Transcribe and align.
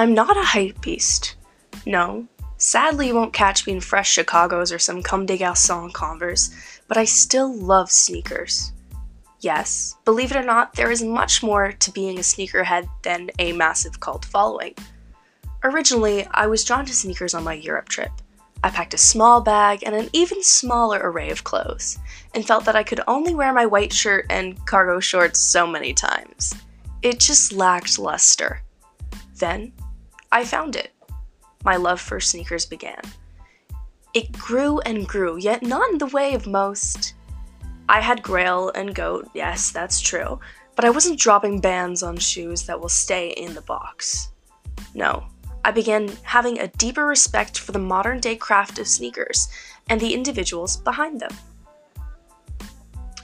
I'm 0.00 0.14
not 0.14 0.38
a 0.38 0.42
hype 0.42 0.80
beast. 0.80 1.34
No, 1.84 2.26
sadly 2.56 3.08
you 3.08 3.14
won't 3.14 3.34
catch 3.34 3.66
me 3.66 3.74
in 3.74 3.80
fresh 3.82 4.10
Chicago's 4.10 4.72
or 4.72 4.78
some 4.78 5.02
Comme 5.02 5.26
des 5.26 5.36
Garçons 5.36 5.92
Converse, 5.92 6.48
but 6.88 6.96
I 6.96 7.04
still 7.04 7.54
love 7.54 7.90
sneakers. 7.90 8.72
Yes, 9.40 9.96
believe 10.06 10.30
it 10.30 10.38
or 10.38 10.42
not, 10.42 10.72
there 10.72 10.90
is 10.90 11.02
much 11.02 11.42
more 11.42 11.72
to 11.72 11.92
being 11.92 12.16
a 12.16 12.22
sneakerhead 12.22 12.88
than 13.02 13.28
a 13.38 13.52
massive 13.52 14.00
cult 14.00 14.24
following. 14.24 14.74
Originally, 15.64 16.26
I 16.30 16.46
was 16.46 16.64
drawn 16.64 16.86
to 16.86 16.94
sneakers 16.94 17.34
on 17.34 17.44
my 17.44 17.52
Europe 17.52 17.90
trip. 17.90 18.12
I 18.64 18.70
packed 18.70 18.94
a 18.94 18.98
small 18.98 19.42
bag 19.42 19.82
and 19.84 19.94
an 19.94 20.08
even 20.14 20.42
smaller 20.42 20.98
array 21.02 21.28
of 21.28 21.44
clothes, 21.44 21.98
and 22.34 22.46
felt 22.46 22.64
that 22.64 22.74
I 22.74 22.84
could 22.84 23.02
only 23.06 23.34
wear 23.34 23.52
my 23.52 23.66
white 23.66 23.92
shirt 23.92 24.24
and 24.30 24.64
cargo 24.64 24.98
shorts 24.98 25.40
so 25.40 25.66
many 25.66 25.92
times. 25.92 26.54
It 27.02 27.20
just 27.20 27.52
lacked 27.52 27.98
luster. 27.98 28.62
Then, 29.36 29.72
I 30.32 30.44
found 30.44 30.76
it. 30.76 30.92
My 31.64 31.74
love 31.74 32.00
for 32.00 32.20
sneakers 32.20 32.64
began. 32.64 33.00
It 34.14 34.30
grew 34.30 34.78
and 34.80 35.06
grew, 35.06 35.36
yet 35.36 35.60
not 35.60 35.90
in 35.90 35.98
the 35.98 36.06
way 36.06 36.34
of 36.34 36.46
most. 36.46 37.14
I 37.88 38.00
had 38.00 38.22
Grail 38.22 38.70
and 38.76 38.94
Goat, 38.94 39.28
yes, 39.34 39.72
that's 39.72 40.00
true, 40.00 40.38
but 40.76 40.84
I 40.84 40.90
wasn't 40.90 41.18
dropping 41.18 41.60
bands 41.60 42.04
on 42.04 42.16
shoes 42.16 42.62
that 42.66 42.80
will 42.80 42.88
stay 42.88 43.30
in 43.30 43.54
the 43.54 43.62
box. 43.62 44.28
No, 44.94 45.24
I 45.64 45.72
began 45.72 46.08
having 46.22 46.60
a 46.60 46.68
deeper 46.68 47.06
respect 47.06 47.58
for 47.58 47.72
the 47.72 47.80
modern 47.80 48.20
day 48.20 48.36
craft 48.36 48.78
of 48.78 48.86
sneakers 48.86 49.48
and 49.88 50.00
the 50.00 50.14
individuals 50.14 50.76
behind 50.76 51.18
them. 51.18 51.36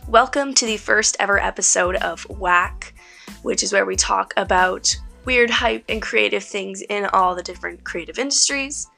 Welcome 0.09 0.55
to 0.55 0.67
the 0.67 0.77
first 0.77 1.17
ever 1.21 1.39
episode 1.39 1.95
of 1.97 2.29
Whack, 2.29 2.95
which 3.43 3.63
is 3.63 3.73
where 3.73 3.87
we 3.87 3.95
talk 3.95 4.35
about 4.37 4.97
weird 5.27 5.51
hype 5.51 5.85
and 5.89 6.01
creative 6.01 6.45
things 6.45 6.83
in 6.83 7.05
all 7.07 7.35
the 7.35 7.43
different 7.43 7.83
creative 7.83 8.19
industries. 8.19 8.89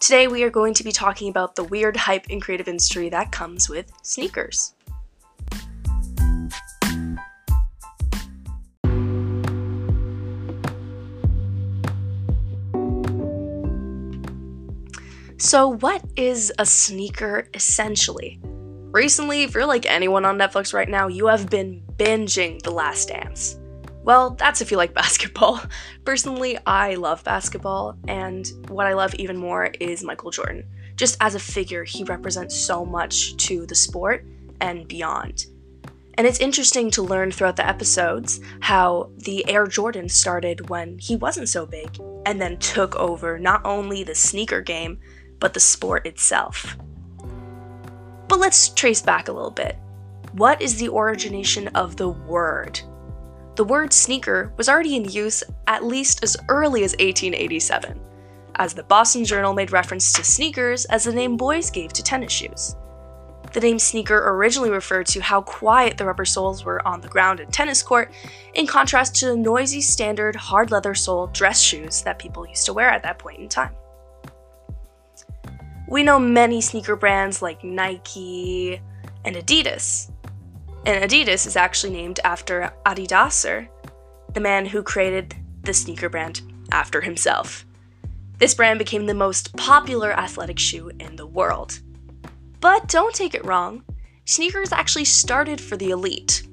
Today, 0.00 0.26
we 0.26 0.42
are 0.42 0.50
going 0.50 0.72
to 0.74 0.82
be 0.82 0.90
talking 0.90 1.28
about 1.28 1.54
the 1.54 1.64
weird 1.64 1.96
hype 1.96 2.26
and 2.30 2.40
creative 2.40 2.66
industry 2.66 3.10
that 3.10 3.30
comes 3.30 3.68
with 3.68 3.92
sneakers. 4.02 4.72
So, 15.38 15.68
what 15.68 16.02
is 16.16 16.52
a 16.58 16.64
sneaker 16.64 17.48
essentially? 17.52 18.40
Recently, 18.92 19.42
if 19.42 19.52
you're 19.52 19.66
like 19.66 19.84
anyone 19.84 20.24
on 20.24 20.38
Netflix 20.38 20.72
right 20.72 20.88
now, 20.88 21.08
you 21.08 21.26
have 21.26 21.50
been 21.50 21.82
binging 21.98 22.62
The 22.62 22.70
Last 22.70 23.08
Dance. 23.08 23.58
Well, 24.06 24.30
that's 24.30 24.60
if 24.60 24.70
you 24.70 24.76
like 24.76 24.94
basketball. 25.02 25.60
Personally, 26.04 26.56
I 26.64 26.94
love 26.94 27.24
basketball, 27.24 27.98
and 28.06 28.46
what 28.68 28.86
I 28.86 28.94
love 28.94 29.14
even 29.16 29.36
more 29.36 29.66
is 29.80 30.04
Michael 30.04 30.30
Jordan. 30.30 30.64
Just 30.94 31.16
as 31.20 31.34
a 31.34 31.40
figure, 31.40 31.82
he 31.84 32.04
represents 32.04 32.56
so 32.56 32.84
much 32.86 33.36
to 33.48 33.66
the 33.66 33.74
sport 33.74 34.24
and 34.60 34.86
beyond. 34.88 35.46
And 36.14 36.26
it's 36.26 36.38
interesting 36.38 36.90
to 36.92 37.02
learn 37.02 37.30
throughout 37.30 37.56
the 37.56 37.68
episodes 37.68 38.40
how 38.60 39.10
the 39.18 39.46
Air 39.50 39.66
Jordan 39.66 40.08
started 40.08 40.70
when 40.70 40.98
he 40.98 41.16
wasn't 41.16 41.48
so 41.48 41.66
big 41.66 42.00
and 42.24 42.40
then 42.40 42.56
took 42.58 42.96
over 42.96 43.38
not 43.38 43.60
only 43.66 44.04
the 44.04 44.14
sneaker 44.14 44.62
game, 44.62 44.98
but 45.40 45.52
the 45.52 45.60
sport 45.60 46.06
itself. 46.06 46.78
But 48.28 48.38
let's 48.38 48.70
trace 48.70 49.02
back 49.02 49.28
a 49.28 49.32
little 49.32 49.50
bit. 49.50 49.76
What 50.32 50.62
is 50.62 50.76
the 50.76 50.88
origination 50.88 51.68
of 51.68 51.96
the 51.96 52.08
word? 52.08 52.80
The 53.56 53.64
word 53.64 53.90
sneaker 53.90 54.52
was 54.58 54.68
already 54.68 54.96
in 54.96 55.06
use 55.06 55.42
at 55.66 55.82
least 55.82 56.22
as 56.22 56.36
early 56.50 56.84
as 56.84 56.92
1887, 56.92 57.98
as 58.56 58.74
the 58.74 58.82
Boston 58.82 59.24
Journal 59.24 59.54
made 59.54 59.72
reference 59.72 60.12
to 60.12 60.22
sneakers 60.22 60.84
as 60.84 61.04
the 61.04 61.12
name 61.12 61.38
boys 61.38 61.70
gave 61.70 61.90
to 61.94 62.02
tennis 62.02 62.32
shoes. 62.32 62.76
The 63.54 63.60
name 63.60 63.78
sneaker 63.78 64.18
originally 64.28 64.68
referred 64.68 65.06
to 65.06 65.22
how 65.22 65.40
quiet 65.40 65.96
the 65.96 66.04
rubber 66.04 66.26
soles 66.26 66.66
were 66.66 66.86
on 66.86 67.00
the 67.00 67.08
ground 67.08 67.40
in 67.40 67.50
tennis 67.50 67.82
court, 67.82 68.12
in 68.52 68.66
contrast 68.66 69.16
to 69.16 69.28
the 69.28 69.36
noisy 69.36 69.80
standard 69.80 70.36
hard 70.36 70.70
leather 70.70 70.94
sole 70.94 71.28
dress 71.28 71.58
shoes 71.58 72.02
that 72.02 72.18
people 72.18 72.46
used 72.46 72.66
to 72.66 72.74
wear 72.74 72.90
at 72.90 73.02
that 73.04 73.18
point 73.18 73.38
in 73.38 73.48
time. 73.48 73.74
We 75.88 76.02
know 76.02 76.18
many 76.18 76.60
sneaker 76.60 76.94
brands 76.94 77.40
like 77.40 77.64
Nike 77.64 78.82
and 79.24 79.34
Adidas. 79.34 80.10
And 80.86 81.02
Adidas 81.02 81.48
is 81.48 81.56
actually 81.56 81.92
named 81.92 82.20
after 82.22 82.72
Adi 82.86 83.08
Dassler, 83.08 83.66
the 84.32 84.40
man 84.40 84.66
who 84.66 84.84
created 84.84 85.34
the 85.62 85.74
sneaker 85.74 86.08
brand 86.08 86.42
after 86.70 87.00
himself. 87.00 87.66
This 88.38 88.54
brand 88.54 88.78
became 88.78 89.06
the 89.06 89.14
most 89.14 89.56
popular 89.56 90.12
athletic 90.12 90.60
shoe 90.60 90.92
in 91.00 91.16
the 91.16 91.26
world. 91.26 91.80
But 92.60 92.86
don't 92.86 93.12
take 93.12 93.34
it 93.34 93.44
wrong, 93.44 93.82
sneakers 94.26 94.70
actually 94.70 95.06
started 95.06 95.60
for 95.60 95.76
the 95.76 95.90
elite. 95.90 96.46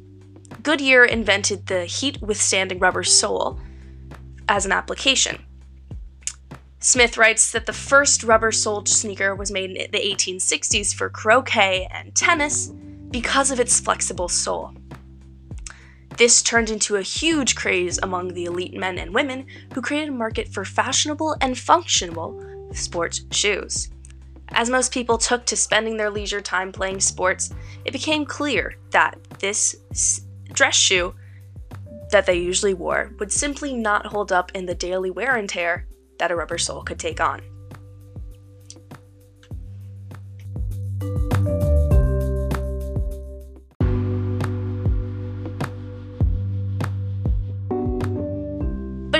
Goodyear 0.63 1.05
invented 1.05 1.67
the 1.67 1.85
heat 1.85 2.19
withstanding 2.19 2.79
rubber 2.79 3.03
sole 3.03 3.59
as 4.49 4.65
an 4.65 4.71
application. 4.71 5.45
Smith 6.79 7.19
writes 7.19 7.51
that 7.51 7.67
the 7.67 7.71
first 7.71 8.23
rubber 8.23 8.51
soled 8.51 8.89
sneaker 8.89 9.35
was 9.35 9.51
made 9.51 9.69
in 9.69 9.91
the 9.91 9.99
1860s 9.99 10.91
for 10.91 11.07
croquet 11.07 11.87
and 11.91 12.15
tennis 12.15 12.71
because 13.13 13.51
of 13.51 13.59
its 13.59 13.79
flexible 13.79 14.27
sole. 14.27 14.73
This 16.17 16.41
turned 16.41 16.71
into 16.71 16.95
a 16.95 17.03
huge 17.03 17.55
craze 17.55 17.99
among 18.01 18.33
the 18.33 18.45
elite 18.45 18.73
men 18.73 18.97
and 18.97 19.13
women 19.13 19.45
who 19.73 19.81
created 19.81 20.09
a 20.09 20.13
market 20.13 20.47
for 20.47 20.65
fashionable 20.65 21.37
and 21.39 21.57
functional 21.57 22.43
sports 22.73 23.23
shoes. 23.31 23.89
As 24.49 24.69
most 24.69 24.91
people 24.91 25.19
took 25.19 25.45
to 25.45 25.55
spending 25.55 25.95
their 25.95 26.09
leisure 26.09 26.41
time 26.41 26.71
playing 26.71 26.99
sports, 26.99 27.53
it 27.85 27.91
became 27.91 28.25
clear 28.25 28.75
that 28.91 29.17
this 29.39 29.75
dress 30.51 30.75
shoe 30.75 31.13
that 32.09 32.25
they 32.25 32.35
usually 32.35 32.73
wore 32.73 33.13
would 33.19 33.31
simply 33.31 33.75
not 33.75 34.07
hold 34.07 34.31
up 34.31 34.51
in 34.55 34.65
the 34.65 34.75
daily 34.75 35.11
wear 35.11 35.35
and 35.35 35.49
tear 35.49 35.87
that 36.17 36.31
a 36.31 36.35
rubber 36.35 36.57
sole 36.57 36.81
could 36.81 36.99
take 36.99 37.21
on. 37.21 37.41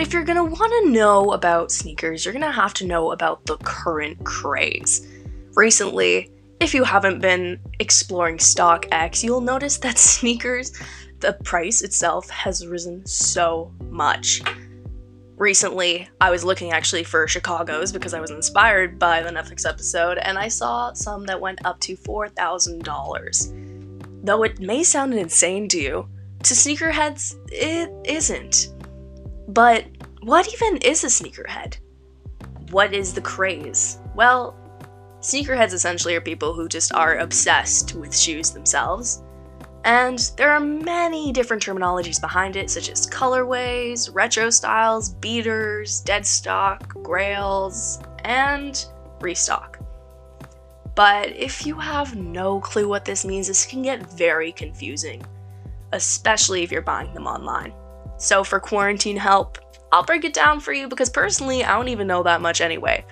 If 0.04 0.12
you're 0.12 0.26
gonna 0.26 0.44
wanna 0.44 0.90
know 0.90 1.32
about 1.32 1.72
sneakers, 1.72 2.26
you're 2.26 2.34
gonna 2.34 2.52
have 2.52 2.74
to 2.74 2.86
know 2.86 3.14
about 3.14 3.46
the 3.46 3.56
current 3.64 4.22
craze. 4.26 5.08
Recently, 5.56 6.30
if 6.60 6.74
you 6.74 6.84
haven't 6.84 7.22
been 7.22 7.58
exploring 7.80 8.38
StockX, 8.38 9.24
you'll 9.24 9.40
notice 9.40 9.78
that 9.78 9.98
sneakers, 10.14 10.74
the 11.22 11.32
price 11.46 11.82
itself 11.82 12.30
has 12.30 12.68
risen 12.68 13.06
so 13.06 13.72
much 13.90 14.42
recently 15.38 16.10
I 16.22 16.30
was 16.32 16.46
looking 16.46 16.72
actually 16.72 17.04
for 17.04 17.28
Chicago's 17.28 17.92
because 17.92 18.14
I 18.14 18.22
was 18.22 18.32
inspired 18.32 18.98
by 19.00 19.22
the 19.22 19.30
Netflix 19.30 19.68
episode 19.68 20.18
and 20.20 20.38
I 20.38 20.48
saw 20.48 20.94
some 20.94 21.26
that 21.26 21.42
went 21.42 21.66
up 21.66 21.80
to 21.82 21.98
$4,000. 21.98 24.26
Though 24.26 24.44
it 24.44 24.60
may 24.60 24.84
sound 24.84 25.14
insane 25.16 25.68
to 25.70 25.78
you, 25.78 26.08
to 26.44 26.54
sneakerheads, 26.54 27.36
it 27.52 27.90
isn't. 28.06 28.70
But 29.54 29.86
what 30.22 30.52
even 30.54 30.78
is 30.78 31.04
a 31.04 31.08
sneakerhead? 31.08 31.78
What 32.72 32.94
is 32.94 33.14
the 33.14 33.22
craze? 33.22 34.00
Well, 34.16 34.56
sneakerheads 35.22 35.74
essentially 35.74 36.16
are 36.16 36.22
people 36.22 36.54
who 36.54 36.68
just 36.68 36.94
are 36.94 37.18
obsessed 37.18 37.94
with 37.94 38.18
shoes 38.18 38.52
themselves 38.52 39.24
and 39.86 40.32
there 40.38 40.52
are 40.52 40.60
many 40.62 41.34
different 41.34 41.62
terminologies 41.62 42.22
behind 42.22 42.56
it, 42.56 42.70
such 42.70 42.90
as 42.90 43.06
colorways, 43.06 44.14
retro 44.14 44.50
styles, 44.50 45.10
beaters, 45.10 46.00
dead 46.02 46.26
stock, 46.26 46.88
grails, 47.04 48.00
and 48.24 48.86
restock. 49.20 49.80
But 50.96 51.30
if 51.36 51.66
you 51.66 51.76
have 51.76 52.16
no 52.16 52.62
clue 52.62 52.88
what 52.88 53.04
this 53.04 53.26
means, 53.26 53.48
this 53.48 53.66
can 53.66 53.82
get 53.82 54.10
very 54.12 54.54
confusing, 54.54 55.26
especially 55.92 56.64
if 56.64 56.72
you're 56.72 56.82
buying 56.82 57.14
them 57.14 57.28
online. 57.28 57.74
So, 58.24 58.44
for 58.44 58.60
quarantine 58.60 59.18
help, 59.18 59.58
I'll 59.92 60.04
break 60.04 60.24
it 60.24 60.34
down 60.34 60.60
for 60.60 60.74
you 60.74 60.88
because 60.88 61.10
personally, 61.10 61.64
I 61.64 61.76
don't 61.76 61.90
even 61.90 62.08
know 62.08 62.24
that 62.24 62.42
much 62.42 62.62
anyway 62.62 63.06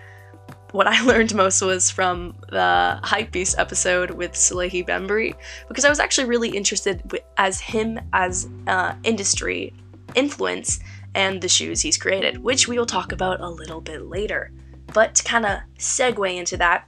what 0.71 0.87
I 0.87 1.01
learned 1.05 1.35
most 1.35 1.61
was 1.61 1.89
from 1.89 2.35
the 2.49 2.99
Hypebeast 3.03 3.55
episode 3.57 4.11
with 4.11 4.33
Salehe 4.33 4.85
Bembury 4.85 5.35
because 5.67 5.85
I 5.85 5.89
was 5.89 5.99
actually 5.99 6.27
really 6.27 6.49
interested 6.49 7.01
as 7.37 7.59
him 7.59 7.99
as 8.13 8.49
uh, 8.67 8.95
industry 9.03 9.73
influence 10.15 10.79
and 11.13 11.41
the 11.41 11.49
shoes 11.49 11.81
he's 11.81 11.97
created, 11.97 12.37
which 12.37 12.67
we 12.67 12.77
will 12.77 12.85
talk 12.85 13.11
about 13.11 13.41
a 13.41 13.49
little 13.49 13.81
bit 13.81 14.03
later. 14.03 14.51
But 14.93 15.15
to 15.15 15.23
kind 15.23 15.45
of 15.45 15.59
segue 15.77 16.35
into 16.35 16.57
that, 16.57 16.87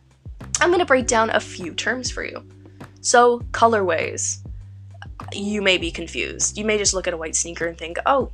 I'm 0.60 0.70
going 0.70 0.80
to 0.80 0.86
break 0.86 1.08
down 1.08 1.30
a 1.30 1.40
few 1.40 1.74
terms 1.74 2.12
for 2.12 2.24
you. 2.24 2.46
So, 3.02 3.40
colorways. 3.52 4.43
You 5.36 5.62
may 5.62 5.78
be 5.78 5.92
confused. 5.92 6.58
You 6.58 6.66
may 6.66 6.78
just 6.78 6.94
look 6.94 7.08
at 7.08 7.14
a 7.14 7.18
white 7.18 7.36
sneaker 7.36 7.66
and 7.66 7.78
think, 7.78 7.98
oh, 8.06 8.32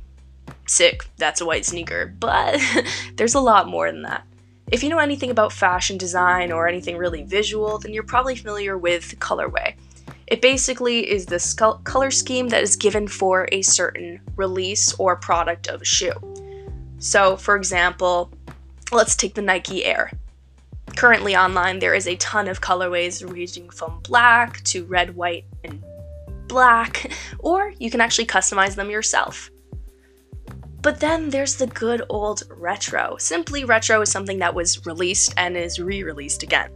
sick, 0.66 1.08
that's 1.16 1.40
a 1.40 1.46
white 1.46 1.64
sneaker. 1.64 2.14
But 2.18 2.60
there's 3.16 3.34
a 3.34 3.40
lot 3.40 3.68
more 3.68 3.90
than 3.90 4.02
that. 4.02 4.26
If 4.70 4.84
you 4.84 4.88
know 4.88 4.98
anything 4.98 5.30
about 5.30 5.52
fashion 5.52 5.98
design 5.98 6.52
or 6.52 6.68
anything 6.68 6.96
really 6.96 7.24
visual, 7.24 7.78
then 7.78 7.92
you're 7.92 8.04
probably 8.04 8.36
familiar 8.36 8.78
with 8.78 9.18
colorway. 9.18 9.74
It 10.28 10.40
basically 10.40 11.10
is 11.10 11.26
the 11.26 11.80
color 11.82 12.12
scheme 12.12 12.48
that 12.48 12.62
is 12.62 12.76
given 12.76 13.08
for 13.08 13.48
a 13.50 13.62
certain 13.62 14.20
release 14.36 14.94
or 14.94 15.16
product 15.16 15.66
of 15.66 15.82
a 15.82 15.84
shoe. 15.84 16.12
So, 17.00 17.36
for 17.36 17.56
example, 17.56 18.30
let's 18.92 19.16
take 19.16 19.34
the 19.34 19.42
Nike 19.42 19.84
Air. 19.84 20.12
Currently 20.96 21.36
online, 21.36 21.80
there 21.80 21.94
is 21.94 22.06
a 22.06 22.14
ton 22.16 22.46
of 22.46 22.60
colorways 22.60 23.28
ranging 23.28 23.70
from 23.70 24.00
black 24.00 24.62
to 24.64 24.84
red, 24.84 25.16
white, 25.16 25.46
and 25.64 25.82
black, 26.50 27.10
or 27.38 27.72
you 27.78 27.90
can 27.90 28.00
actually 28.00 28.26
customize 28.26 28.74
them 28.74 28.90
yourself. 28.90 29.50
But 30.82 31.00
then 31.00 31.30
there's 31.30 31.56
the 31.56 31.66
good 31.66 32.02
old 32.08 32.42
retro. 32.50 33.16
Simply 33.18 33.64
retro 33.64 34.00
is 34.00 34.10
something 34.10 34.38
that 34.40 34.54
was 34.54 34.84
released 34.86 35.32
and 35.36 35.56
is 35.56 35.78
re 35.78 36.02
released 36.02 36.42
again. 36.42 36.70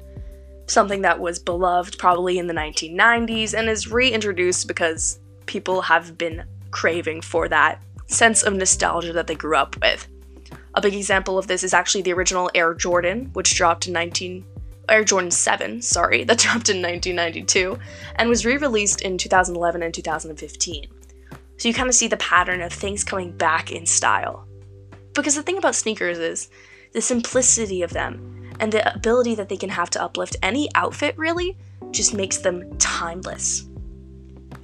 Something 0.66 1.02
that 1.02 1.20
was 1.20 1.38
beloved 1.38 1.98
probably 1.98 2.38
in 2.38 2.46
the 2.46 2.54
1990s 2.54 3.52
and 3.52 3.68
is 3.68 3.90
reintroduced 3.90 4.68
because 4.68 5.18
people 5.46 5.82
have 5.82 6.16
been 6.16 6.44
craving 6.70 7.20
for 7.20 7.48
that 7.48 7.82
sense 8.06 8.42
of 8.42 8.54
nostalgia 8.54 9.12
that 9.12 9.26
they 9.26 9.34
grew 9.34 9.56
up 9.56 9.76
with. 9.80 10.06
A 10.74 10.80
big 10.80 10.94
example 10.94 11.38
of 11.38 11.46
this 11.46 11.62
is 11.62 11.74
actually 11.74 12.02
the 12.02 12.12
original 12.12 12.50
Air 12.54 12.74
Jordan, 12.74 13.30
which 13.32 13.54
dropped 13.54 13.86
in 13.86 13.92
19 13.92 14.44
Air 14.88 15.04
Jordan 15.04 15.30
7, 15.30 15.82
sorry, 15.82 16.24
that 16.24 16.38
dropped 16.38 16.68
in 16.68 16.82
1992 16.82 17.78
and 18.16 18.28
was 18.28 18.44
re-released 18.44 19.02
in 19.02 19.18
2011 19.18 19.82
and 19.82 19.94
2015. 19.94 20.86
So 21.56 21.68
you 21.68 21.74
kind 21.74 21.88
of 21.88 21.94
see 21.94 22.08
the 22.08 22.16
pattern 22.16 22.60
of 22.60 22.72
things 22.72 23.04
coming 23.04 23.32
back 23.32 23.70
in 23.70 23.86
style. 23.86 24.46
Because 25.14 25.36
the 25.36 25.42
thing 25.42 25.58
about 25.58 25.74
sneakers 25.74 26.18
is 26.18 26.50
the 26.92 27.00
simplicity 27.00 27.82
of 27.82 27.92
them 27.92 28.52
and 28.60 28.72
the 28.72 28.94
ability 28.94 29.34
that 29.36 29.48
they 29.48 29.56
can 29.56 29.70
have 29.70 29.90
to 29.90 30.02
uplift 30.02 30.36
any 30.42 30.68
outfit 30.74 31.16
really 31.16 31.56
just 31.90 32.14
makes 32.14 32.38
them 32.38 32.76
timeless. 32.78 33.68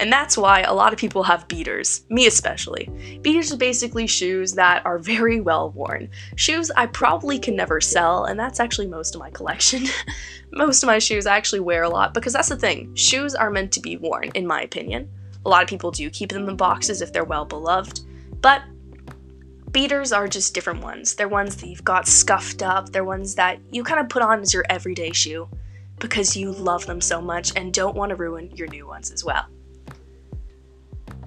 And 0.00 0.10
that's 0.10 0.38
why 0.38 0.62
a 0.62 0.72
lot 0.72 0.94
of 0.94 0.98
people 0.98 1.22
have 1.24 1.46
beaters, 1.46 2.06
me 2.08 2.26
especially. 2.26 2.88
Beaters 3.20 3.52
are 3.52 3.58
basically 3.58 4.06
shoes 4.06 4.54
that 4.54 4.84
are 4.86 4.98
very 4.98 5.42
well 5.42 5.72
worn. 5.72 6.08
Shoes 6.36 6.70
I 6.74 6.86
probably 6.86 7.38
can 7.38 7.54
never 7.54 7.82
sell, 7.82 8.24
and 8.24 8.40
that's 8.40 8.60
actually 8.60 8.86
most 8.86 9.14
of 9.14 9.20
my 9.20 9.28
collection. 9.28 9.84
most 10.52 10.82
of 10.82 10.86
my 10.86 10.98
shoes 10.98 11.26
I 11.26 11.36
actually 11.36 11.60
wear 11.60 11.82
a 11.82 11.90
lot 11.90 12.14
because 12.14 12.32
that's 12.32 12.48
the 12.48 12.56
thing. 12.56 12.94
Shoes 12.94 13.34
are 13.34 13.50
meant 13.50 13.72
to 13.72 13.80
be 13.80 13.98
worn, 13.98 14.30
in 14.34 14.46
my 14.46 14.62
opinion. 14.62 15.06
A 15.44 15.50
lot 15.50 15.62
of 15.62 15.68
people 15.68 15.90
do 15.90 16.08
keep 16.08 16.32
them 16.32 16.48
in 16.48 16.56
boxes 16.56 17.02
if 17.02 17.12
they're 17.12 17.22
well 17.22 17.44
beloved, 17.44 18.00
but 18.40 18.62
beaters 19.70 20.12
are 20.12 20.28
just 20.28 20.54
different 20.54 20.82
ones. 20.82 21.14
They're 21.14 21.28
ones 21.28 21.56
that 21.56 21.68
you've 21.68 21.84
got 21.84 22.08
scuffed 22.08 22.62
up, 22.62 22.90
they're 22.90 23.04
ones 23.04 23.34
that 23.34 23.58
you 23.70 23.84
kind 23.84 24.00
of 24.00 24.08
put 24.08 24.22
on 24.22 24.40
as 24.40 24.54
your 24.54 24.64
everyday 24.70 25.12
shoe 25.12 25.46
because 25.98 26.34
you 26.34 26.52
love 26.52 26.86
them 26.86 27.02
so 27.02 27.20
much 27.20 27.52
and 27.54 27.74
don't 27.74 27.94
want 27.94 28.08
to 28.08 28.16
ruin 28.16 28.50
your 28.56 28.68
new 28.68 28.86
ones 28.86 29.10
as 29.10 29.22
well. 29.22 29.44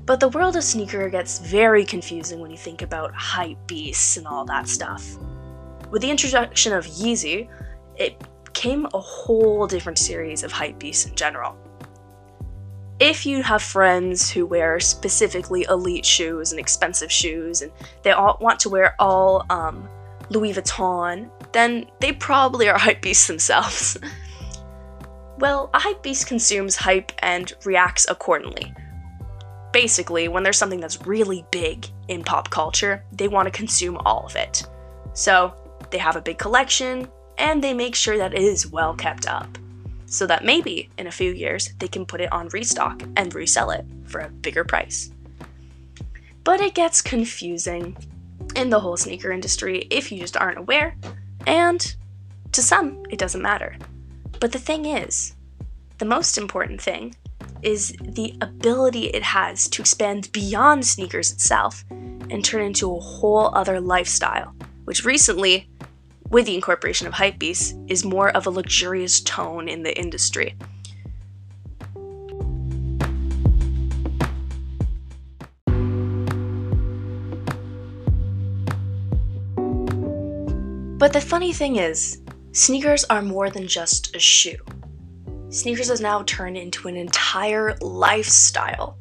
But 0.05 0.19
the 0.19 0.29
world 0.29 0.55
of 0.55 0.63
sneaker 0.63 1.09
gets 1.09 1.39
very 1.39 1.85
confusing 1.85 2.39
when 2.39 2.51
you 2.51 2.57
think 2.57 2.81
about 2.81 3.13
hype 3.13 3.67
beasts 3.67 4.17
and 4.17 4.27
all 4.27 4.45
that 4.45 4.67
stuff. 4.67 5.17
With 5.91 6.01
the 6.01 6.11
introduction 6.11 6.73
of 6.73 6.85
Yeezy, 6.85 7.47
it 7.95 8.21
came 8.53 8.87
a 8.93 8.99
whole 8.99 9.67
different 9.67 9.97
series 9.97 10.43
of 10.43 10.51
hype 10.51 10.79
beasts 10.79 11.05
in 11.05 11.15
general 11.15 11.57
if 13.03 13.25
you 13.25 13.43
have 13.43 13.61
friends 13.61 14.29
who 14.29 14.45
wear 14.45 14.79
specifically 14.79 15.65
elite 15.69 16.05
shoes 16.05 16.51
and 16.51 16.59
expensive 16.59 17.11
shoes 17.11 17.61
and 17.61 17.71
they 18.03 18.11
all 18.11 18.37
want 18.39 18.59
to 18.61 18.69
wear 18.69 18.95
all 18.97 19.45
um, 19.49 19.89
Louis 20.29 20.53
Vuitton, 20.53 21.29
then 21.51 21.85
they 21.99 22.13
probably 22.13 22.69
are 22.69 22.77
hype 22.77 23.01
beasts 23.01 23.27
themselves. 23.27 23.97
well, 25.39 25.69
a 25.73 25.79
hype 25.79 26.01
beast 26.01 26.27
consumes 26.27 26.77
hype 26.77 27.11
and 27.19 27.53
reacts 27.65 28.05
accordingly. 28.09 28.73
Basically, 29.73 30.29
when 30.29 30.43
there's 30.43 30.57
something 30.57 30.79
that's 30.79 31.05
really 31.05 31.45
big 31.51 31.87
in 32.07 32.23
pop 32.23 32.49
culture, 32.49 33.03
they 33.11 33.27
want 33.27 33.47
to 33.47 33.51
consume 33.51 33.97
all 33.97 34.25
of 34.25 34.37
it. 34.37 34.63
So, 35.13 35.53
they 35.89 35.97
have 35.97 36.15
a 36.15 36.21
big 36.21 36.37
collection 36.37 37.09
and 37.37 37.61
they 37.61 37.73
make 37.73 37.95
sure 37.95 38.17
that 38.17 38.33
it 38.33 38.41
is 38.41 38.67
well 38.67 38.93
kept 38.93 39.27
up 39.27 39.57
so 40.05 40.27
that 40.27 40.45
maybe 40.45 40.89
in 40.99 41.07
a 41.07 41.11
few 41.11 41.31
years 41.31 41.73
they 41.79 41.87
can 41.87 42.05
put 42.05 42.21
it 42.21 42.31
on 42.31 42.47
restock 42.49 43.01
and 43.15 43.33
resell 43.33 43.71
it 43.71 43.83
for 44.05 44.21
a 44.21 44.29
bigger 44.29 44.63
price. 44.63 45.11
But 46.43 46.61
it 46.61 46.75
gets 46.75 47.01
confusing 47.01 47.97
in 48.55 48.69
the 48.69 48.79
whole 48.79 48.97
sneaker 48.97 49.31
industry 49.31 49.87
if 49.89 50.11
you 50.11 50.19
just 50.19 50.37
aren't 50.37 50.59
aware, 50.59 50.95
and 51.47 51.95
to 52.51 52.61
some, 52.61 53.03
it 53.09 53.17
doesn't 53.17 53.41
matter. 53.41 53.75
But 54.39 54.51
the 54.51 54.59
thing 54.59 54.85
is, 54.85 55.35
the 55.97 56.05
most 56.05 56.37
important 56.37 56.79
thing 56.79 57.15
is 57.63 57.95
the 58.01 58.35
ability 58.41 59.07
it 59.07 59.23
has 59.23 59.67
to 59.69 59.81
expand 59.81 60.31
beyond 60.31 60.85
sneakers 60.85 61.31
itself 61.31 61.83
and 61.89 62.43
turn 62.43 62.61
into 62.63 62.95
a 62.95 62.99
whole 62.99 63.55
other 63.55 63.79
lifestyle, 63.79 64.55
which 64.85 65.05
recently 65.05 65.69
with 66.33 66.47
the 66.47 66.55
incorporation 66.55 67.05
of 67.05 67.13
hypebeasts, 67.13 67.79
is 67.87 68.03
more 68.03 68.29
of 68.29 68.47
a 68.47 68.49
luxurious 68.49 69.21
tone 69.21 69.69
in 69.69 69.83
the 69.83 69.95
industry. 69.95 70.55
But 80.97 81.13
the 81.13 81.21
funny 81.21 81.53
thing 81.53 81.75
is, 81.75 82.19
sneakers 82.51 83.03
are 83.05 83.21
more 83.21 83.51
than 83.51 83.67
just 83.67 84.15
a 84.15 84.19
shoe. 84.19 84.57
Sneakers 85.53 85.89
has 85.89 86.01
now 86.01 86.23
turned 86.23 86.57
into 86.57 86.87
an 86.87 86.97
entire 86.97 87.75
lifestyle. 87.79 88.97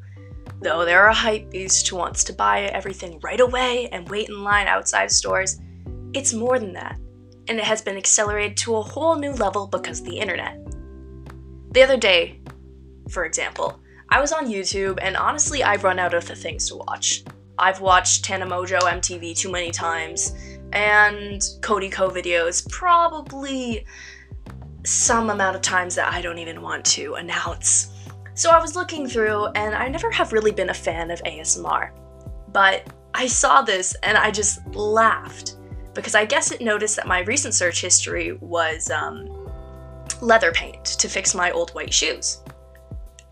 Though 0.61 0.85
there 0.85 1.07
are 1.07 1.13
hype 1.13 1.51
beasts 1.51 1.89
who 1.89 1.97
wants 1.97 2.23
to 2.25 2.33
buy 2.33 2.63
everything 2.63 3.19
right 3.23 3.41
away 3.41 3.89
and 3.89 4.09
wait 4.09 4.29
in 4.29 4.45
line 4.45 4.69
outside 4.69 5.11
stores, 5.11 5.59
it's 6.13 6.33
more 6.33 6.59
than 6.59 6.73
that 6.75 6.99
and 7.49 7.59
it 7.59 7.65
has 7.65 7.83
been 7.83 7.97
accelerated 7.97 8.57
to 8.57 8.77
a 8.77 8.83
whole 8.83 9.17
new 9.17 9.33
level 9.33 9.67
because 9.67 10.01
of 10.01 10.07
the 10.07 10.19
internet. 10.19 10.59
The 11.73 11.83
other 11.83 11.97
day, 11.97 12.41
for 13.11 13.25
example, 13.25 13.81
I 14.11 14.21
was 14.21 14.33
on 14.33 14.47
YouTube 14.47 14.99
and 15.03 15.17
honestly 15.17 15.65
I've 15.65 15.85
run 15.85 15.99
out 15.99 16.15
of 16.15 16.27
the 16.27 16.37
things 16.37 16.69
to 16.69 16.77
watch. 16.77 17.25
I've 17.59 17.81
watched 17.81 18.25
Tana 18.25 18.47
Mongeau 18.47 18.81
MTV 18.81 19.37
too 19.37 19.51
many 19.51 19.71
times, 19.71 20.35
and 20.73 21.43
Cody 21.61 21.91
Ko 21.91 22.11
videos 22.11 22.69
probably 22.71 23.85
some 24.85 25.31
amount 25.31 25.57
of 25.57 25.63
times 25.63 25.95
that 25.95 26.13
I 26.13 26.21
don't 26.21 26.39
even 26.39 26.63
want 26.63 26.85
to 26.87 27.15
announce. 27.15 27.91
So 28.35 28.51
I 28.51 28.61
was 28.61 28.75
looking 28.77 29.07
through, 29.07 29.47
and 29.55 29.75
I 29.75 29.89
never 29.89 30.11
have 30.11 30.33
really 30.33 30.53
been 30.53 30.71
a 30.71 30.75
fan 30.75 31.11
of 31.11 31.23
ASMR. 31.23 31.91
But 32.49 32.85
I 33.15 33.27
saw 33.27 33.63
this 33.63 33.95
and 34.03 34.17
I 34.17 34.31
just 34.31 34.67
laughed 34.75 35.57
because 35.95 36.15
I 36.15 36.25
guess 36.25 36.51
it 36.51 36.61
noticed 36.61 36.97
that 36.97 37.07
my 37.07 37.21
recent 37.21 37.55
search 37.55 37.81
history 37.81 38.33
was 38.41 38.91
um, 38.91 39.29
leather 40.21 40.53
paint 40.53 40.85
to 40.85 41.09
fix 41.09 41.35
my 41.35 41.51
old 41.51 41.71
white 41.73 41.93
shoes. 41.93 42.41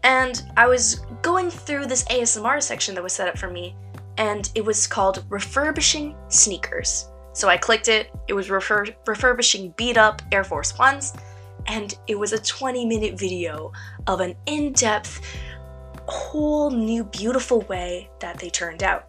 And 0.02 0.42
I 0.57 0.66
was 0.66 1.00
going 1.23 1.50
through 1.50 1.87
this 1.87 2.04
ASMR 2.04 2.62
section 2.62 2.95
that 2.95 3.02
was 3.02 3.12
set 3.12 3.28
up 3.28 3.38
for 3.38 3.50
me, 3.50 3.75
and 4.19 4.50
it 4.54 4.64
was 4.64 4.87
called 4.87 5.25
Refurbishing 5.28 6.16
Sneakers. 6.28 7.09
So 7.33 7.49
I 7.49 7.57
clicked 7.57 7.88
it, 7.88 8.11
it 8.28 8.33
was 8.33 8.50
refur- 8.50 8.95
refurbishing 9.07 9.73
beat 9.76 9.97
up 9.97 10.21
Air 10.33 10.45
Force 10.45 10.76
Ones, 10.78 11.12
and 11.71 11.95
it 12.09 12.19
was 12.19 12.33
a 12.33 12.39
20 12.39 12.85
minute 12.85 13.19
video 13.19 13.73
of 14.07 14.21
an 14.21 14.35
in 14.47 14.73
depth, 14.73 15.21
whole 16.07 16.71
new, 16.71 17.05
beautiful 17.05 17.61
way 17.62 18.11
that 18.19 18.39
they 18.39 18.50
turned 18.50 18.83
out 18.83 19.07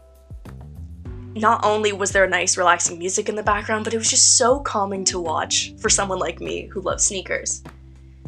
not 1.34 1.64
only 1.64 1.94
was 1.94 2.12
there 2.12 2.28
nice, 2.28 2.58
relaxing 2.58 3.00
music 3.00 3.30
in 3.30 3.36
the 3.36 3.44
background, 3.44 3.86
but 3.86 3.94
it 3.94 3.98
was 3.98 4.10
just 4.10 4.38
so 4.38 4.60
calming 4.60 5.06
to 5.06 5.20
watch 5.20 5.74
for 5.78 5.90
someone 5.90 6.20
like 6.20 6.42
me 6.42 6.68
who 6.68 6.82
loves 6.82 7.06
sneakers. 7.06 7.64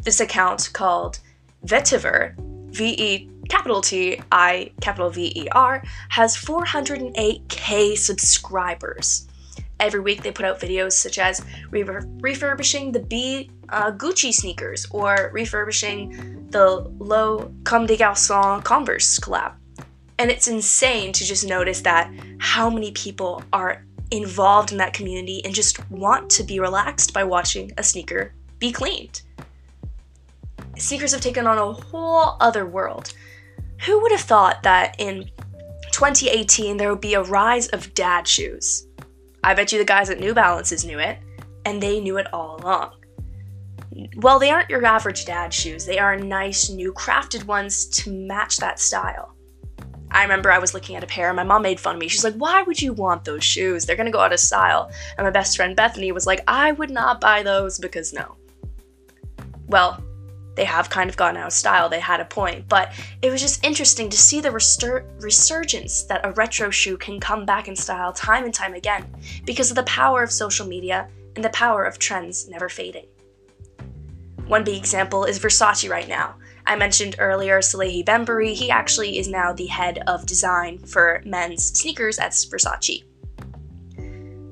This 0.02 0.20
account 0.20 0.70
called 0.72 1.20
Vetiver, 1.66 2.34
V 2.70 2.94
E 2.98 3.30
capital 3.48 3.82
T 3.82 4.20
I 4.32 4.72
capital 4.80 5.10
V 5.10 5.32
E 5.36 5.48
R, 5.52 5.82
has 6.08 6.36
408k 6.36 7.96
subscribers. 7.98 9.28
Every 9.84 10.00
week 10.00 10.22
they 10.22 10.32
put 10.32 10.46
out 10.46 10.58
videos 10.58 10.92
such 10.92 11.18
as 11.18 11.44
refurbishing 11.70 12.90
the 12.90 13.00
B 13.00 13.50
uh, 13.68 13.92
Gucci 13.92 14.32
sneakers 14.32 14.86
or 14.90 15.30
refurbishing 15.34 16.48
the 16.48 16.90
Low 16.98 17.52
Comme 17.64 17.84
des 17.84 17.98
Garçons 17.98 18.64
Converse 18.64 19.18
collab. 19.18 19.52
And 20.18 20.30
it's 20.30 20.48
insane 20.48 21.12
to 21.12 21.22
just 21.22 21.46
notice 21.46 21.82
that 21.82 22.10
how 22.38 22.70
many 22.70 22.92
people 22.92 23.42
are 23.52 23.84
involved 24.10 24.72
in 24.72 24.78
that 24.78 24.94
community 24.94 25.42
and 25.44 25.54
just 25.54 25.90
want 25.90 26.30
to 26.30 26.44
be 26.44 26.60
relaxed 26.60 27.12
by 27.12 27.22
watching 27.22 27.70
a 27.76 27.82
sneaker 27.82 28.32
be 28.58 28.72
cleaned. 28.72 29.20
Sneakers 30.78 31.12
have 31.12 31.20
taken 31.20 31.46
on 31.46 31.58
a 31.58 31.72
whole 31.74 32.38
other 32.40 32.64
world. 32.64 33.12
Who 33.84 34.00
would 34.00 34.12
have 34.12 34.22
thought 34.22 34.62
that 34.62 34.96
in 34.98 35.30
2018, 35.92 36.78
there 36.78 36.88
would 36.88 37.02
be 37.02 37.12
a 37.12 37.22
rise 37.22 37.68
of 37.68 37.92
dad 37.92 38.26
shoes. 38.26 38.86
I 39.44 39.52
bet 39.52 39.72
you 39.72 39.78
the 39.78 39.84
guys 39.84 40.08
at 40.08 40.18
New 40.18 40.32
Balances 40.32 40.86
knew 40.86 40.98
it, 40.98 41.18
and 41.66 41.82
they 41.82 42.00
knew 42.00 42.16
it 42.16 42.32
all 42.32 42.56
along. 42.56 42.94
Well, 44.16 44.38
they 44.38 44.50
aren't 44.50 44.70
your 44.70 44.84
average 44.84 45.26
dad 45.26 45.52
shoes, 45.52 45.84
they 45.84 45.98
are 45.98 46.16
nice, 46.16 46.70
new 46.70 46.94
crafted 46.94 47.44
ones 47.44 47.86
to 47.88 48.10
match 48.10 48.56
that 48.56 48.80
style. 48.80 49.34
I 50.10 50.22
remember 50.22 50.50
I 50.50 50.58
was 50.58 50.72
looking 50.72 50.96
at 50.96 51.04
a 51.04 51.08
pair 51.08 51.28
and 51.28 51.36
my 51.36 51.42
mom 51.42 51.62
made 51.62 51.78
fun 51.78 51.96
of 51.96 52.00
me. 52.00 52.08
She's 52.08 52.24
like, 52.24 52.36
Why 52.36 52.62
would 52.62 52.80
you 52.80 52.92
want 52.92 53.24
those 53.24 53.44
shoes? 53.44 53.84
They're 53.84 53.96
gonna 53.96 54.10
go 54.10 54.20
out 54.20 54.32
of 54.32 54.40
style. 54.40 54.90
And 55.18 55.26
my 55.26 55.30
best 55.30 55.56
friend 55.56 55.76
Bethany 55.76 56.12
was 56.12 56.26
like, 56.26 56.42
I 56.46 56.72
would 56.72 56.90
not 56.90 57.20
buy 57.20 57.42
those 57.42 57.78
because 57.78 58.12
no. 58.12 58.36
Well, 59.66 60.02
they 60.56 60.64
have 60.64 60.90
kind 60.90 61.10
of 61.10 61.16
gone 61.16 61.36
out 61.36 61.48
of 61.48 61.52
style. 61.52 61.88
They 61.88 62.00
had 62.00 62.20
a 62.20 62.24
point, 62.24 62.68
but 62.68 62.92
it 63.22 63.30
was 63.30 63.40
just 63.40 63.64
interesting 63.64 64.08
to 64.10 64.16
see 64.16 64.40
the 64.40 64.50
resur- 64.50 65.04
resurgence 65.20 66.04
that 66.04 66.24
a 66.24 66.32
retro 66.32 66.70
shoe 66.70 66.96
can 66.96 67.20
come 67.20 67.44
back 67.44 67.68
in 67.68 67.76
style 67.76 68.12
time 68.12 68.44
and 68.44 68.54
time 68.54 68.74
again 68.74 69.06
because 69.44 69.70
of 69.70 69.76
the 69.76 69.82
power 69.84 70.22
of 70.22 70.30
social 70.30 70.66
media 70.66 71.08
and 71.36 71.44
the 71.44 71.50
power 71.50 71.84
of 71.84 71.98
trends 71.98 72.48
never 72.48 72.68
fading. 72.68 73.06
One 74.46 74.62
big 74.62 74.76
example 74.76 75.24
is 75.24 75.38
Versace 75.38 75.88
right 75.88 76.08
now. 76.08 76.36
I 76.66 76.76
mentioned 76.76 77.16
earlier 77.18 77.60
Salehe 77.60 78.04
Bembury, 78.04 78.54
he 78.54 78.70
actually 78.70 79.18
is 79.18 79.28
now 79.28 79.52
the 79.52 79.66
head 79.66 80.02
of 80.06 80.26
design 80.26 80.78
for 80.78 81.22
men's 81.24 81.64
sneakers 81.64 82.18
at 82.18 82.32
Versace. 82.32 83.04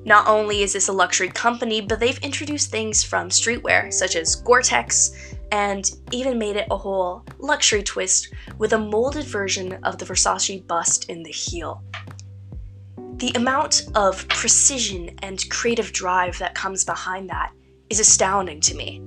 Not 0.05 0.27
only 0.27 0.63
is 0.63 0.73
this 0.73 0.89
a 0.89 0.93
luxury 0.93 1.29
company, 1.29 1.79
but 1.79 1.99
they've 1.99 2.17
introduced 2.19 2.69
things 2.69 3.03
from 3.03 3.29
streetwear, 3.29 3.91
such 3.93 4.15
as 4.15 4.35
Gore 4.35 4.61
Tex, 4.61 5.32
and 5.53 5.91
even 6.11 6.39
made 6.39 6.55
it 6.55 6.65
a 6.71 6.77
whole 6.77 7.23
luxury 7.37 7.83
twist 7.83 8.33
with 8.57 8.73
a 8.73 8.77
molded 8.77 9.23
version 9.23 9.73
of 9.83 9.99
the 9.99 10.05
Versace 10.05 10.65
bust 10.65 11.11
in 11.11 11.21
the 11.21 11.31
heel. 11.31 11.83
The 13.17 13.31
amount 13.35 13.83
of 13.93 14.27
precision 14.29 15.11
and 15.21 15.47
creative 15.51 15.93
drive 15.93 16.39
that 16.39 16.55
comes 16.55 16.83
behind 16.83 17.29
that 17.29 17.51
is 17.91 17.99
astounding 17.99 18.61
to 18.61 18.73
me. 18.73 18.99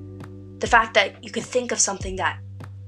The 0.61 0.69
fact 0.69 0.95
that 0.95 1.23
you 1.23 1.33
could 1.33 1.43
think 1.43 1.73
of 1.73 1.81
something 1.81 2.15
that 2.17 2.39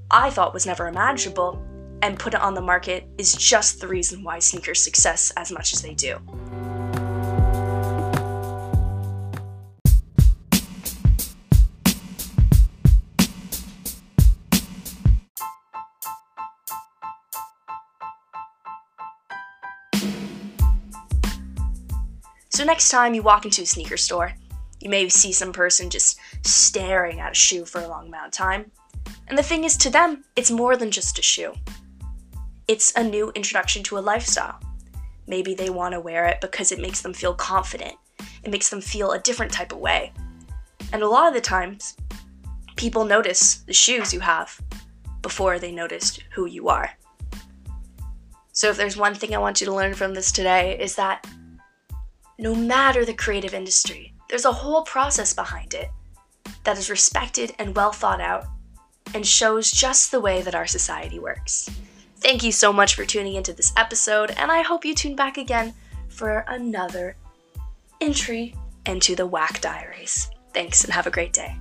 I 0.09 0.29
thought 0.29 0.53
was 0.53 0.65
never 0.65 0.87
imaginable 0.87 1.61
and 2.01 2.17
put 2.17 2.33
it 2.33 2.39
on 2.39 2.53
the 2.53 2.61
market 2.61 3.09
is 3.17 3.33
just 3.33 3.81
the 3.81 3.89
reason 3.89 4.23
why 4.23 4.39
sneakers 4.39 4.81
success 4.81 5.31
as 5.35 5.51
much 5.51 5.73
as 5.73 5.81
they 5.81 5.93
do. 5.93 6.17
Next 22.69 22.89
time 22.89 23.15
you 23.15 23.23
walk 23.23 23.45
into 23.45 23.63
a 23.63 23.65
sneaker 23.65 23.97
store, 23.97 24.31
you 24.79 24.91
may 24.91 25.09
see 25.09 25.31
some 25.31 25.51
person 25.51 25.89
just 25.89 26.19
staring 26.43 27.19
at 27.19 27.31
a 27.31 27.35
shoe 27.35 27.65
for 27.65 27.81
a 27.81 27.87
long 27.87 28.07
amount 28.07 28.27
of 28.27 28.31
time. 28.31 28.69
And 29.27 29.35
the 29.35 29.41
thing 29.41 29.63
is, 29.63 29.75
to 29.77 29.89
them, 29.89 30.23
it's 30.35 30.51
more 30.51 30.77
than 30.77 30.91
just 30.91 31.17
a 31.17 31.23
shoe. 31.23 31.55
It's 32.67 32.93
a 32.95 33.03
new 33.03 33.31
introduction 33.33 33.81
to 33.83 33.97
a 33.97 34.05
lifestyle. 34.11 34.59
Maybe 35.25 35.55
they 35.55 35.71
want 35.71 35.93
to 35.93 35.99
wear 35.99 36.27
it 36.27 36.41
because 36.41 36.71
it 36.71 36.79
makes 36.79 37.01
them 37.01 37.11
feel 37.11 37.33
confident, 37.33 37.95
it 38.43 38.51
makes 38.51 38.69
them 38.69 38.81
feel 38.81 39.13
a 39.13 39.19
different 39.19 39.51
type 39.51 39.71
of 39.71 39.79
way. 39.79 40.13
And 40.93 41.01
a 41.01 41.09
lot 41.09 41.27
of 41.27 41.33
the 41.33 41.41
times, 41.41 41.97
people 42.75 43.03
notice 43.03 43.61
the 43.65 43.73
shoes 43.73 44.13
you 44.13 44.19
have 44.19 44.61
before 45.23 45.57
they 45.57 45.71
noticed 45.71 46.23
who 46.35 46.45
you 46.45 46.69
are. 46.69 46.91
So, 48.51 48.69
if 48.69 48.77
there's 48.77 48.95
one 48.95 49.15
thing 49.15 49.33
I 49.33 49.39
want 49.39 49.59
you 49.59 49.65
to 49.65 49.73
learn 49.73 49.95
from 49.95 50.13
this 50.13 50.31
today, 50.31 50.77
is 50.79 50.95
that 50.97 51.25
no 52.39 52.55
matter 52.55 53.03
the 53.03 53.13
creative 53.13 53.53
industry, 53.53 54.13
there's 54.29 54.45
a 54.45 54.51
whole 54.51 54.83
process 54.83 55.33
behind 55.33 55.73
it 55.73 55.89
that 56.63 56.77
is 56.77 56.89
respected 56.89 57.53
and 57.59 57.75
well 57.75 57.91
thought 57.91 58.21
out 58.21 58.45
and 59.13 59.27
shows 59.27 59.71
just 59.71 60.09
the 60.09 60.21
way 60.21 60.41
that 60.41 60.55
our 60.55 60.67
society 60.67 61.19
works. 61.19 61.69
Thank 62.17 62.43
you 62.43 62.51
so 62.51 62.71
much 62.71 62.95
for 62.95 63.05
tuning 63.05 63.35
into 63.35 63.53
this 63.53 63.73
episode, 63.75 64.31
and 64.31 64.51
I 64.51 64.61
hope 64.61 64.85
you 64.85 64.95
tune 64.95 65.15
back 65.15 65.37
again 65.37 65.73
for 66.07 66.45
another 66.47 67.17
entry 67.99 68.55
into 68.85 69.15
the 69.15 69.27
Whack 69.27 69.59
Diaries. 69.61 70.29
Thanks 70.53 70.83
and 70.83 70.93
have 70.93 71.07
a 71.07 71.11
great 71.11 71.33
day. 71.33 71.57